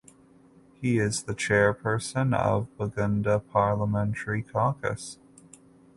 He 0.81 0.97
is 0.97 1.21
the 1.21 1.35
Chairperson 1.35 2.35
of 2.35 2.75
Buganda 2.75 3.39
parliamentary 3.51 4.41
caucus. 4.41 5.19